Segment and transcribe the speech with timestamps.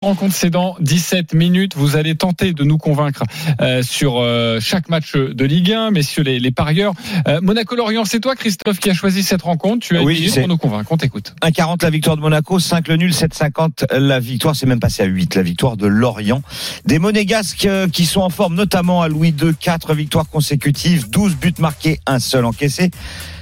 [0.00, 1.74] Rencontre, c'est dans 17 minutes.
[1.74, 3.24] Vous allez tenter de nous convaincre
[3.60, 6.92] euh, sur euh, chaque match de Ligue 1, messieurs les, les parieurs.
[7.26, 9.84] Euh, Monaco-Lorient, c'est toi, Christophe, qui a choisi cette rencontre.
[9.84, 10.92] Tu as Oui, une pour nous convaincre.
[10.92, 11.34] On t'écoute.
[11.42, 14.54] 1,40 la victoire de Monaco, 5 le nul, 7,50 la victoire.
[14.54, 16.42] C'est même passé à 8 la victoire de Lorient.
[16.84, 21.34] Des Monégasques euh, qui sont en forme, notamment à Louis II, 4 victoires consécutives, 12
[21.34, 22.92] buts marqués, un seul encaissé.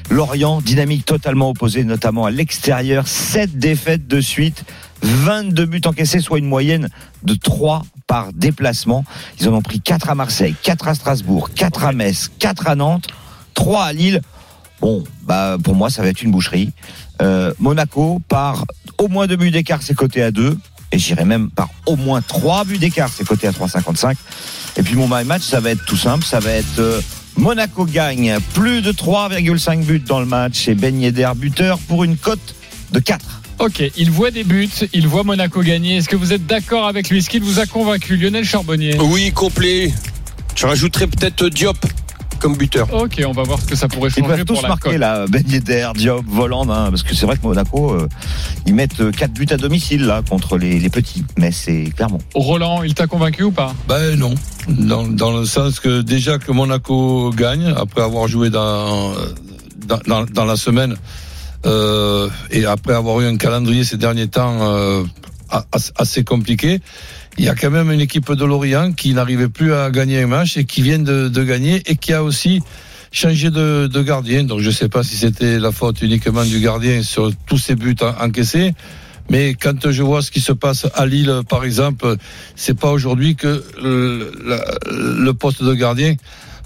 [0.09, 4.65] Lorient, dynamique totalement opposée, notamment à l'extérieur, 7 défaites de suite,
[5.03, 6.89] 22 buts encaissés, soit une moyenne
[7.23, 9.05] de 3 par déplacement.
[9.41, 12.75] Ils en ont pris 4 à Marseille, 4 à Strasbourg, 4 à Metz, 4 à
[12.75, 13.09] Nantes,
[13.55, 14.21] 3 à Lille.
[14.81, 16.73] Bon, bah pour moi, ça va être une boucherie.
[17.23, 18.65] Euh, Monaco par
[18.99, 20.57] au moins deux buts d'écart, c'est coté à 2.
[20.93, 24.15] Et j'irai même par au moins trois buts d'écart, c'est coté à 3,55.
[24.77, 27.01] Et puis mon my match, ça va être tout simple, ça va être euh,
[27.37, 32.17] Monaco gagne plus de 3,5 buts dans le match et Ben Yedder buteur pour une
[32.17, 32.55] cote
[32.93, 33.43] de 4.
[33.59, 35.97] Ok, il voit des buts, il voit Monaco gagner.
[35.97, 37.19] Est-ce que vous êtes d'accord avec lui?
[37.19, 38.17] Est-ce qu'il vous a convaincu?
[38.17, 39.93] Lionel Charbonnier Oui, complet.
[40.55, 41.79] Je rajouterais peut-être Diop
[42.39, 42.93] comme buteur.
[42.93, 45.27] Ok, on va voir ce que ça pourrait Ils changer pour tous la marquer là,
[45.27, 48.09] Ben Yedder, Diop, Voland, hein, parce que c'est vrai que Monaco, euh,
[48.67, 51.25] ils mettent 4 buts à domicile là contre les, les petits.
[51.39, 52.19] Mais c'est clairement.
[52.35, 53.75] Roland, il t'a convaincu ou pas?
[53.89, 54.35] Ben non,
[54.69, 59.13] dans, dans le sens que déjà que Monaco gagne après avoir joué dans
[59.87, 60.97] dans, dans, dans la semaine
[61.65, 65.05] euh, et après avoir eu un calendrier ces derniers temps euh,
[65.51, 66.81] as- assez compliqué,
[67.39, 70.27] il y a quand même une équipe de Lorient qui n'arrivait plus à gagner un
[70.27, 72.63] match et qui vient de, gagner et qui a aussi
[73.13, 74.45] changé de, gardien.
[74.45, 77.75] Donc je ne sais pas si c'était la faute uniquement du gardien sur tous ces
[77.75, 78.75] buts en- encaissés.
[79.29, 82.17] Mais quand je vois ce qui se passe à Lille, par exemple,
[82.55, 86.15] c'est pas aujourd'hui que le poste de gardien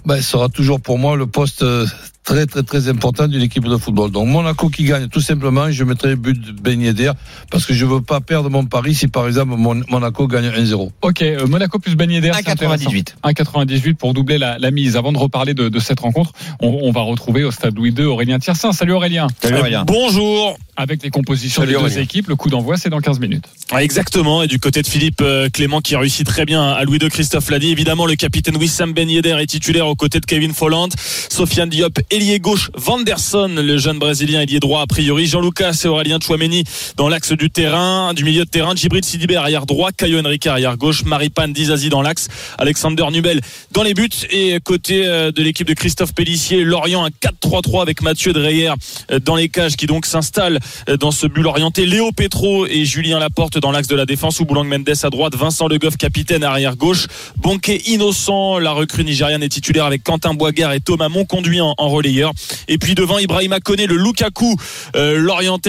[0.07, 1.87] ben, sera toujours pour moi le poste euh,
[2.25, 4.11] très très très important d'une équipe de football.
[4.11, 7.13] Donc Monaco qui gagne, tout simplement, je mettrai le but de Ben Yedder
[7.51, 10.91] parce que je veux pas perdre mon pari si par exemple Mon- Monaco gagne 1-0.
[11.03, 12.91] Ok, euh, Monaco plus Ben Yedder, c'est intéressant.
[12.91, 13.15] 1,98.
[13.25, 14.97] 1,98 pour doubler la, la mise.
[14.97, 18.05] Avant de reparler de, de cette rencontre, on, on va retrouver au stade Louis II
[18.05, 18.73] Aurélien Tiersin.
[18.73, 19.27] Salut Aurélien.
[19.43, 19.85] Salut Aurélien.
[19.87, 20.57] Bonjour.
[20.81, 23.45] Avec les compositions Salut des deux équipes, le coup d'envoi c'est dans 15 minutes.
[23.71, 24.43] Ah, Exactement.
[24.43, 27.51] Et du côté de Philippe euh, Clément qui réussit très bien à Louis de Christophe
[27.51, 27.71] l'a dit.
[27.71, 30.89] Évidemment, le capitaine Wissam Ben Yedder est titulaire aux côtés de Kevin Folland.
[31.29, 32.71] Sofiane Diop, ailier gauche.
[32.75, 35.27] Vanderson, le jeune brésilien, ailier droit a priori.
[35.27, 36.65] Jean-Lucas et Aurélien Chouameni
[36.97, 38.75] dans l'axe du terrain, du milieu de terrain.
[38.75, 39.91] Djibril Sidibé arrière droit.
[39.93, 41.05] Caio Henrique arrière gauche.
[41.05, 42.29] Maripane Dizazi dans l'axe.
[42.59, 43.41] Alexander Nubel
[43.73, 44.09] dans les buts.
[44.31, 48.73] Et côté euh, de l'équipe de Christophe Pellissier, Lorient un 4-3-3 avec Mathieu Dreyer
[49.11, 50.59] euh, dans les cages qui donc s'installe
[50.99, 51.87] dans ce but orienté.
[51.87, 55.35] Léo Petro et Julien Laporte dans l'axe de la défense ou Boulang Mendes à droite.
[55.37, 57.07] Vincent Le Goff, capitaine arrière gauche.
[57.37, 61.89] Bonquet innocent, la recrue nigériane est titulaire avec Quentin Boigard et Thomas Monconduit en, en
[61.89, 62.33] relayeur.
[62.69, 64.57] Et puis devant Ibrahima Koné, le Lukaku,
[64.97, 65.21] euh,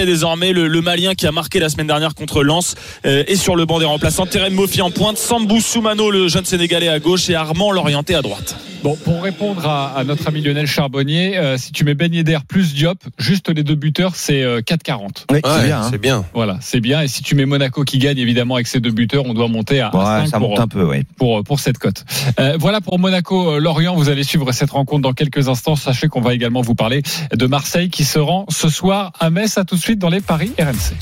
[0.05, 2.75] désormais, le, le malien qui a marqué la semaine dernière contre Lens
[3.05, 4.25] euh, et sur le banc des remplaçants.
[4.25, 8.21] Terem Mofi en pointe, Sambou Soumano, le jeune sénégalais à gauche et Armand l'orienté à
[8.21, 8.55] droite.
[8.83, 12.39] Bon, pour répondre à, à notre ami Lionel Charbonnier, euh, si tu mets Ben Yedder
[12.47, 15.25] plus Diop, juste les deux buteurs, c'est euh, 4,40.
[15.31, 15.81] Oui, c'est Ouais, bien.
[15.81, 15.87] hein.
[15.91, 16.25] c'est bien.
[16.33, 17.01] Voilà, c'est bien.
[17.01, 19.81] Et si tu mets Monaco qui gagne, évidemment, avec ses deux buteurs, on doit monter
[19.81, 21.03] à, à Ouais, 5 ça pour, monte un peu, oui.
[21.17, 22.03] pour, pour cette cote.
[22.39, 23.95] Euh, voilà pour Monaco euh, Lorient.
[23.95, 25.75] Vous allez suivre cette rencontre dans quelques instants.
[25.75, 29.59] Sachez qu'on va également vous parler de Marseille qui se rend ce soir à Metz.
[29.59, 30.95] À tout de suite dans les paris RMC.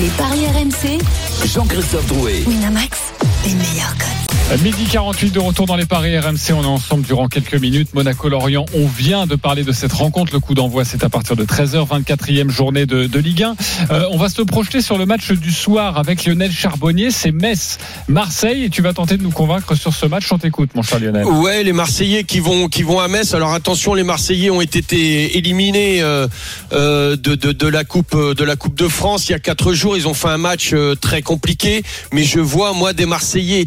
[0.00, 0.98] Les paris RMC,
[1.52, 2.44] Jean-Christophe Drouet.
[2.46, 2.98] Winamax,
[3.44, 4.25] les meilleurs codes.
[4.52, 6.52] Euh, Midi 48 de retour dans les paris RMC.
[6.52, 7.92] On est ensemble durant quelques minutes.
[7.94, 10.32] Monaco-Lorient, on vient de parler de cette rencontre.
[10.32, 13.56] Le coup d'envoi, c'est à partir de 13h, 24e journée de, Ligue 1.
[13.90, 17.10] Euh, on va se projeter sur le match du soir avec Lionel Charbonnier.
[17.10, 18.64] C'est Metz-Marseille.
[18.64, 20.30] Et tu vas tenter de nous convaincre sur ce match.
[20.30, 21.24] On t'écoute, mon cher Lionel.
[21.24, 23.34] Ouais, les Marseillais qui vont qui vont à Metz.
[23.34, 26.28] Alors attention, les Marseillais ont été éliminés euh,
[26.70, 29.96] de, de la coupe de la coupe de France il y a quatre jours.
[29.96, 33.66] Ils ont fait un match très compliqué, mais je vois moi des Marseillais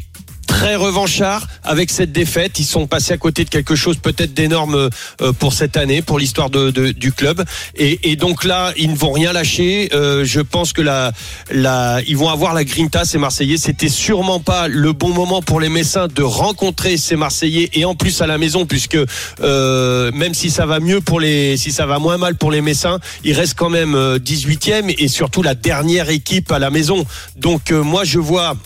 [0.60, 2.60] très revanchards avec cette défaite.
[2.60, 4.90] Ils sont passés à côté de quelque chose peut-être d'énorme
[5.22, 7.46] euh, pour cette année, pour l'histoire de, de- du club.
[7.78, 9.88] Et, et donc là, ils ne vont rien lâcher.
[9.94, 11.14] Euh, je pense que la,
[11.50, 13.56] la, ils vont avoir la grinta, ces Marseillais.
[13.56, 17.96] C'était sûrement pas le bon moment pour les Messins de rencontrer ces Marseillais et en
[17.96, 18.98] plus à la maison, puisque
[19.42, 22.60] euh, même si ça va mieux pour les, si ça va moins mal pour les
[22.60, 27.06] Messins, ils restent quand même euh, 18e et surtout la dernière équipe à la maison.
[27.38, 28.58] Donc euh, moi, je vois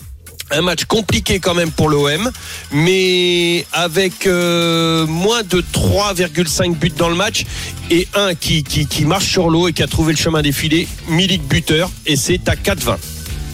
[0.50, 2.30] un match compliqué quand même pour l'OM,
[2.72, 7.44] mais avec euh, moins de 3,5 buts dans le match
[7.90, 10.52] et un qui, qui, qui marche sur l'eau et qui a trouvé le chemin des
[10.52, 12.96] filets, Milik buteur, et c'est à 4,20.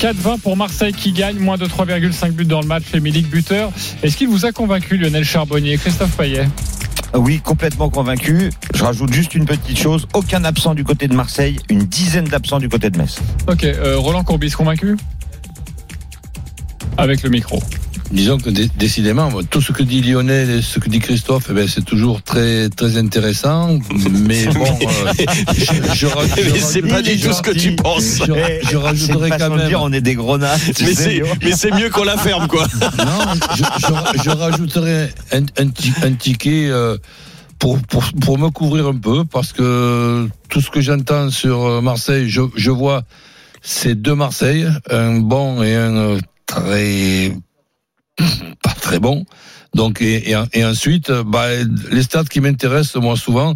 [0.00, 2.84] 4-20 pour Marseille qui gagne, moins de 3,5 buts dans le match.
[2.94, 3.70] Émilie buteur.
[4.02, 5.76] Est-ce qu'il vous a convaincu, Lionel Charbonnier?
[5.76, 6.48] Christophe Payet
[7.14, 8.50] Oui, complètement convaincu.
[8.74, 10.06] Je rajoute juste une petite chose.
[10.14, 13.18] Aucun absent du côté de Marseille, une dizaine d'absents du côté de Metz.
[13.46, 14.96] Ok, euh, Roland Courbis convaincu?
[17.00, 17.62] Avec le micro.
[18.12, 21.52] Disons que dé- décidément, tout ce que dit Lionel et ce que dit Christophe, eh
[21.54, 23.78] ben, c'est toujours très très intéressant.
[24.10, 25.12] Mais bon, euh,
[25.56, 28.18] je, je, c'est pas du tout ce que tu penses.
[28.18, 28.24] Je,
[28.64, 29.68] je C'est rajouterai une façon quand même.
[29.68, 30.58] dire, on est des grenades.
[30.80, 32.66] Mais c'est, mieux qu'on la ferme, quoi.
[32.98, 33.20] Non,
[33.56, 36.96] je, je- je rajouterai un, un ti- un ticket euh,
[37.60, 41.80] pour, pour, pour me couvrir un peu, parce que tout ce que j'entends sur euh,
[41.80, 43.04] Marseille, je, je vois
[43.62, 46.18] c'est deux Marseille, un bon et un euh,
[46.50, 47.32] très
[48.62, 49.24] pas très bon.
[49.74, 51.46] Donc et, et, ensuite, bah,
[51.90, 53.54] les stats qui m'intéressent moi souvent,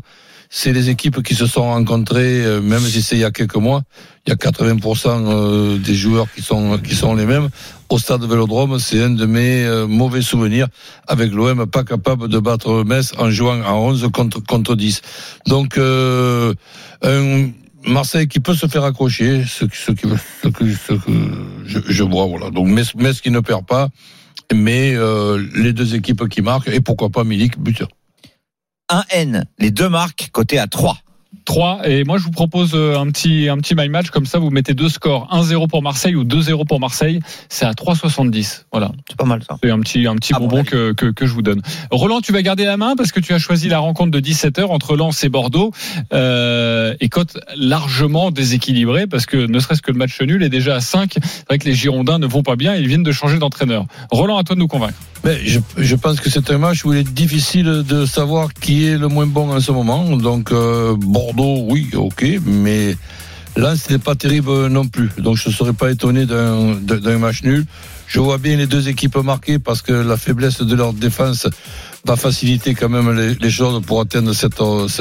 [0.49, 3.56] c'est les équipes qui se sont rencontrées, euh, même si c'est il y a quelques
[3.56, 3.82] mois,
[4.25, 7.49] il y a 80% euh, des joueurs qui sont qui sont les mêmes.
[7.88, 10.69] Au stade Vélodrome, c'est un de mes euh, mauvais souvenirs
[11.08, 15.02] avec l'OM pas capable de battre Metz en jouant en 11 contre contre 10.
[15.49, 17.50] Donc un
[17.86, 20.08] Marseille qui peut se faire accrocher, ce, que,
[21.66, 22.50] je, vois, voilà.
[22.50, 23.88] Donc Metz, qui ne perd pas,
[24.52, 27.88] mais euh, les deux équipes qui marquent, et pourquoi pas Milik, buteur.
[28.88, 30.98] Un N, les deux marques, côté à 3.
[31.44, 34.11] 3 et moi je vous propose euh, un petit un petit my match.
[34.11, 35.29] Comme ça vous mettez deux scores.
[35.32, 37.20] 1-0 pour Marseille ou 2-0 pour Marseille.
[37.49, 38.93] C'est à 3,70 voilà.
[39.08, 39.56] C'est pas mal ça.
[39.62, 41.62] c'est un petit un petit Ah, bon, bonbon que, que que je vous donne.
[41.91, 44.64] Roland tu vas garder la main parce que tu as choisi la rencontre de 17h
[44.64, 45.73] entre Lens et Bordeaux.
[46.12, 50.76] Euh, et cote largement déséquilibrée parce que ne serait-ce que le match nul est déjà
[50.76, 52.75] à 5 c'est vrai que les Girondins ne vont pas bien.
[52.75, 53.87] Ils viennent de changer d'entraîneur.
[54.11, 54.99] Roland à toi de nous convaincre.
[55.25, 58.87] Mais je, je pense que c'est un match où il est difficile de savoir qui
[58.87, 60.17] est le moins bon en ce moment.
[60.17, 60.94] Donc euh,
[61.34, 62.96] Bordeaux, oui, ok, mais
[63.56, 65.10] là c'était pas terrible non plus.
[65.19, 67.64] Donc je ne serais pas étonné d'un match nul.
[68.06, 71.48] Je vois bien les deux équipes marquer parce que la faiblesse de leur défense
[72.04, 73.10] va faciliter quand même
[73.40, 74.54] les, choses pour atteindre cet,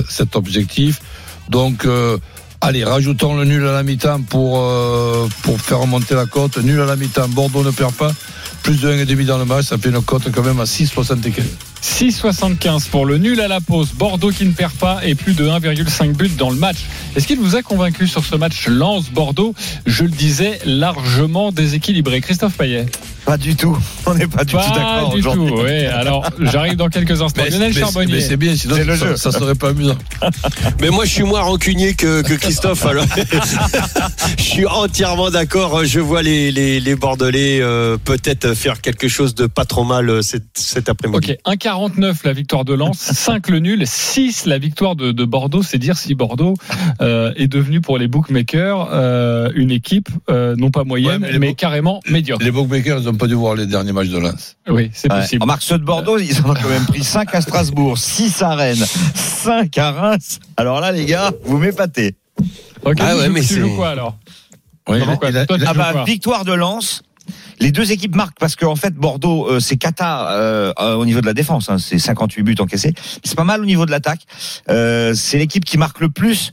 [0.10, 1.02] cet objectif.
[1.50, 2.18] Donc euh,
[2.66, 6.58] Allez, rajoutons le nul à la mi-temps pour, euh, pour faire remonter la cote.
[6.60, 8.14] Nul à la mi-temps, Bordeaux ne perd pas.
[8.64, 11.42] Plus de 1,5 dans le match, ça fait une cote quand même à 6,75.
[11.84, 13.92] 6,75 pour le nul à la pause.
[13.92, 16.78] Bordeaux qui ne perd pas et plus de 1,5 but dans le match.
[17.16, 19.54] Est-ce qu'il vous a convaincu sur ce match Lens-Bordeaux
[19.86, 22.22] Je le disais, largement déséquilibré.
[22.22, 22.86] Christophe Payet
[23.26, 23.78] Pas du tout.
[24.06, 25.62] On n'est pas du tout Pas d'accord du tout.
[25.64, 25.86] Oui.
[25.86, 27.42] Alors, j'arrive dans quelques instants.
[27.44, 28.14] Mais, Lionel mais- Charbonnier.
[28.16, 29.16] mais c'est bien, sinon C'est le ça, jeu.
[29.16, 29.96] ça serait pas amusant.
[30.82, 32.86] Mais moi, je suis moins rancunier que, que Christophe.
[32.86, 33.06] Alors,
[34.38, 35.86] je suis entièrement d'accord.
[35.86, 40.10] Je vois les, les, les Bordelais euh, peut-être faire quelque chose de pas trop mal
[40.10, 41.36] euh, cet, cet après-midi.
[41.46, 45.64] Ok, 1,49 la victoire de Lens, 5 le nul, 6 la victoire de, de Bordeaux.
[45.64, 46.56] C'est dire si Bordeaux
[47.02, 51.28] euh, est devenu pour les bookmakers euh, une équipe euh, non pas moyenne, Ouais, mais,
[51.28, 52.44] mais les book- carrément médiocre.
[52.44, 54.56] Les bookmakers, n'ont pas dû voir les derniers matchs de Lens.
[54.68, 55.22] Oui, c'est Ouais.
[55.22, 55.42] possible.
[55.44, 58.56] Remarque, ceux de Bordeaux, ils en ont quand même pris 5 à Strasbourg, 6 à
[58.56, 58.84] Rennes,
[59.16, 60.40] 5 à Reims.
[60.58, 62.16] Alors là, les gars, vous m'épatez.
[62.84, 64.18] Ok, Ah ouais, mais tu c'est- joues quoi alors?
[64.90, 67.04] Oui, Comment quoi il a- Toi, tu Ah bah, victoire de Lens.
[67.60, 71.22] Les deux équipes marquent parce qu'en fait Bordeaux euh, c'est cata euh, euh, au niveau
[71.22, 72.94] de la défense, hein, c'est 58 buts encaissés.
[73.24, 74.22] C'est pas mal au niveau de l'attaque.
[74.70, 76.52] Euh, c'est l'équipe qui marque le plus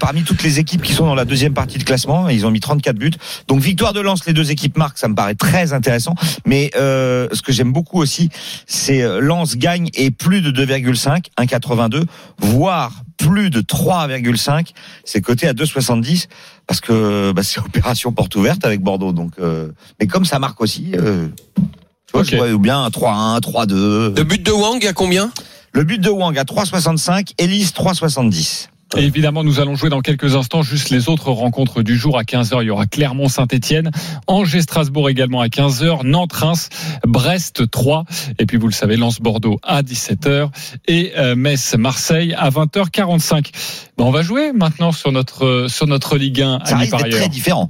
[0.00, 2.28] parmi toutes les équipes qui sont dans la deuxième partie de classement.
[2.28, 3.10] Ils ont mis 34 buts.
[3.48, 6.14] Donc victoire de Lens, les deux équipes marquent, ça me paraît très intéressant.
[6.46, 8.30] Mais ce que j'aime beaucoup aussi,
[8.66, 12.04] c'est Lens gagne et plus de 2,5, 1,82,
[12.38, 14.70] voire plus de 3,5.
[15.04, 16.26] C'est coté à 2,70
[16.66, 19.12] parce que bah, c'est opération porte ouverte avec Bordeaux.
[19.12, 19.70] Donc, euh,
[20.00, 24.16] mais comme ça marque aussi, euh, tu vois, je vois bien un 3-1, 3-2.
[24.16, 25.30] Le but de Wang, à combien?
[25.72, 28.68] Le but de Wang à 3,65, Elise 3,70.
[28.96, 32.22] Et évidemment, nous allons jouer dans quelques instants juste les autres rencontres du jour à
[32.22, 32.58] 15h.
[32.62, 33.90] Il y aura Clermont-Saint-Etienne,
[34.28, 36.68] Angers-Strasbourg également à 15h, Nantes-Reims,
[37.06, 38.04] Brest 3.
[38.38, 40.48] Et puis vous le savez, Lens-Bordeaux à 17h
[40.86, 43.50] et euh, Metz-Marseille à 20h45.
[43.98, 47.16] Ben, on va jouer maintenant sur notre, sur notre Ligue 1 Ça à risque d'être
[47.16, 47.68] très différent.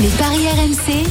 [0.00, 1.04] Les paris RMC,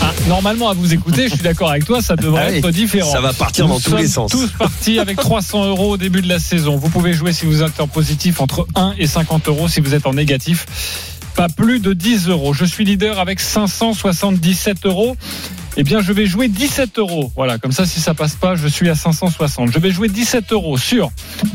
[0.00, 2.58] Ah, normalement, à vous écouter, je suis d'accord avec toi, ça devrait Ah oui.
[2.58, 3.12] être différent.
[3.12, 4.32] Ça va partir Nous dans tous les sens.
[4.32, 6.76] tous partis avec 300 euros au début de la saison.
[6.76, 9.68] Vous pouvez jouer si vous êtes en positif entre 1 et 50 euros.
[9.68, 10.66] Si vous êtes en négatif,
[11.34, 12.52] pas plus de 10 euros.
[12.52, 15.16] Je suis leader avec 577 euros.
[15.76, 17.32] Eh bien, je vais jouer 17 euros.
[17.36, 19.72] Voilà, comme ça, si ça passe pas, je suis à 560.
[19.72, 21.10] Je vais jouer 17 euros sur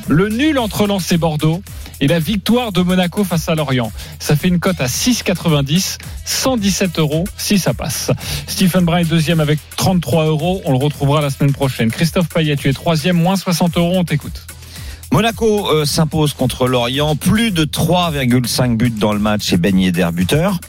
[0.08, 1.62] le nul entre Lens et Bordeaux
[2.00, 3.92] et la victoire de Monaco face à Lorient.
[4.20, 8.12] Ça fait une cote à 6,90, 117 euros si ça passe.
[8.48, 10.62] Stephen Brun est deuxième avec 33 euros.
[10.66, 11.92] On le retrouvera la semaine prochaine.
[11.92, 13.94] Christophe Payet, tu es troisième, moins 60 euros.
[13.96, 14.46] On t'écoute.
[15.16, 20.10] Monaco euh, s'impose contre Lorient, plus de 3,5 buts dans le match et Ben Yedder
[20.12, 20.60] buteur.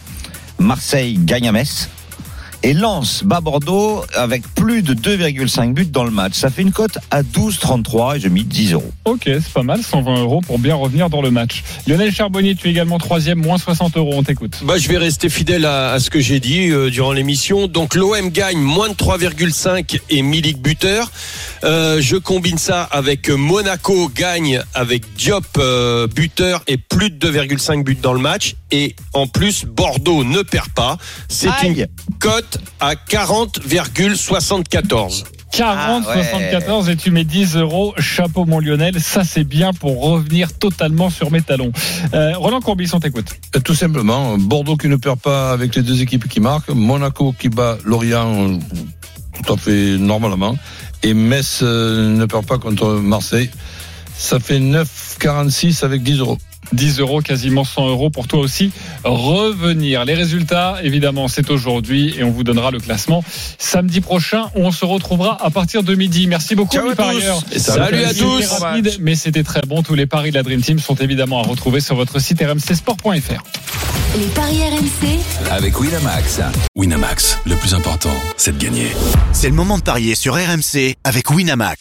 [0.60, 1.90] Marseille gagne à Metz.
[2.62, 6.34] Et Lens bat Bordeaux avec plus de 2,5 buts dans le match.
[6.34, 8.92] Ça fait une cote à 12,33 et j'ai mis 10 euros.
[9.04, 11.62] Ok, c'est pas mal, 120 euros pour bien revenir dans le match.
[11.86, 14.58] Lionel Charbonnier, tu es également troisième, moins 60 euros, on t'écoute.
[14.62, 17.66] Bah, je vais rester fidèle à, à ce que j'ai dit euh, durant l'émission.
[17.66, 21.10] Donc l'OM gagne moins de 3,5 et Milik buteur.
[21.64, 27.82] Euh, je combine ça avec Monaco gagne avec Diop euh, buteur et plus de 2,5
[27.82, 28.54] buts dans le match.
[28.70, 30.96] Et en plus, Bordeaux ne perd pas.
[31.28, 31.86] C'est une
[32.18, 32.45] cote
[32.80, 35.24] à 40,74.
[35.52, 36.22] 40, Ah ouais.
[36.24, 37.94] 74 et tu mets 10 euros.
[37.98, 41.72] Chapeau mon Lionel, ça c'est bien pour revenir totalement sur mes talons.
[42.12, 43.28] Euh, Roland Courbis, on t'écoute.
[43.54, 47.34] Et Tout simplement, Bordeaux qui ne perd pas avec les deux équipes qui marquent, Monaco
[47.38, 48.58] qui bat Lorient euh,
[49.44, 50.56] tout à fait normalement,
[51.02, 53.50] et Metz euh, ne perd pas contre Marseille.
[54.18, 56.38] Ça fait 9,46 avec 10 euros.
[56.72, 58.72] 10 euros, quasiment 100 euros pour toi aussi.
[59.04, 60.04] Revenir.
[60.04, 63.22] Les résultats, évidemment, c'est aujourd'hui et on vous donnera le classement
[63.58, 66.26] samedi prochain où on se retrouvera à partir de midi.
[66.26, 66.94] Merci beaucoup, Ciao.
[67.56, 68.46] Salut à tous.
[68.60, 69.82] rapide, mais c'était très bon.
[69.82, 73.42] Tous les paris de la Dream Team sont évidemment à retrouver sur votre site rmcsport.fr.
[74.18, 75.18] Les paris RMC,
[75.50, 76.40] Avec Winamax.
[76.74, 78.88] Winamax, le plus important, c'est de gagner.
[79.32, 81.80] C'est le moment de parier sur RMC avec Winamax.